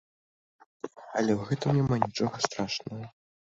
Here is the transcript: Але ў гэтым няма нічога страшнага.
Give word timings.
Але 1.17 1.31
ў 1.35 1.51
гэтым 1.51 1.69
няма 1.79 1.95
нічога 2.07 2.35
страшнага. 2.51 3.05